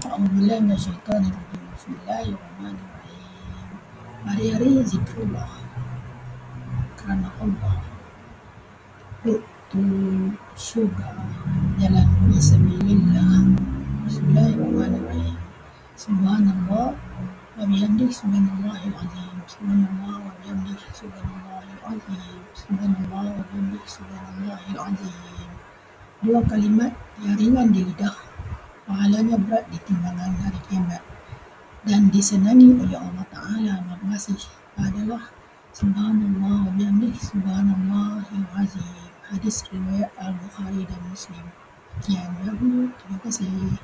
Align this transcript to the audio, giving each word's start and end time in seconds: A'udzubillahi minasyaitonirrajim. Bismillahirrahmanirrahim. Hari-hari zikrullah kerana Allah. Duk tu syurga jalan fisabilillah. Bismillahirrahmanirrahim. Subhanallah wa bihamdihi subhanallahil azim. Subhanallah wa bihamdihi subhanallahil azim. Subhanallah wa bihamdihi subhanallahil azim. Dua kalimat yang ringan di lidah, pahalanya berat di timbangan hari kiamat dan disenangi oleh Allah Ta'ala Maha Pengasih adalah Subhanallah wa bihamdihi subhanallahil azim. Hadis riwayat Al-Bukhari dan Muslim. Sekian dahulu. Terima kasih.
A'udzubillahi 0.00 0.64
minasyaitonirrajim. 0.64 1.60
Bismillahirrahmanirrahim. 1.76 3.68
Hari-hari 4.24 4.80
zikrullah 4.88 5.52
kerana 6.96 7.28
Allah. 7.36 7.84
Duk 9.20 9.44
tu 9.68 9.84
syurga 10.56 11.20
jalan 11.76 12.08
fisabilillah. 12.32 13.52
Bismillahirrahmanirrahim. 14.08 15.36
Subhanallah 16.00 16.96
wa 16.96 17.60
bihamdihi 17.60 18.08
subhanallahil 18.08 18.96
azim. 18.96 19.36
Subhanallah 19.52 20.16
wa 20.16 20.32
bihamdihi 20.40 20.80
subhanallahil 20.96 21.80
azim. 21.92 22.40
Subhanallah 22.56 23.36
wa 23.36 23.44
bihamdihi 23.52 23.84
subhanallahil 23.84 24.80
azim. 24.80 25.48
Dua 26.24 26.40
kalimat 26.48 26.92
yang 27.20 27.36
ringan 27.36 27.68
di 27.68 27.84
lidah, 27.84 28.16
pahalanya 29.00 29.40
berat 29.40 29.64
di 29.72 29.80
timbangan 29.88 30.36
hari 30.44 30.60
kiamat 30.68 31.00
dan 31.88 32.12
disenangi 32.12 32.68
oleh 32.76 33.00
Allah 33.00 33.24
Ta'ala 33.32 33.80
Maha 33.80 33.96
Pengasih 33.96 34.36
adalah 34.76 35.32
Subhanallah 35.72 36.68
wa 36.68 36.72
bihamdihi 36.76 37.16
subhanallahil 37.16 38.44
azim. 38.60 39.08
Hadis 39.24 39.64
riwayat 39.72 40.12
Al-Bukhari 40.20 40.84
dan 40.84 41.00
Muslim. 41.08 41.48
Sekian 42.04 42.28
dahulu. 42.44 42.92
Terima 43.00 43.18
kasih. 43.24 43.80